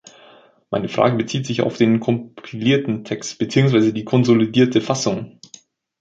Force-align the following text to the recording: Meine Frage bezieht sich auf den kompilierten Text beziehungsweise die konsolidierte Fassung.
Meine 0.71 0.89
Frage 0.89 1.15
bezieht 1.15 1.45
sich 1.45 1.61
auf 1.61 1.77
den 1.77 1.99
kompilierten 1.99 3.03
Text 3.05 3.37
beziehungsweise 3.37 3.93
die 3.93 4.03
konsolidierte 4.03 4.81
Fassung. 4.81 5.39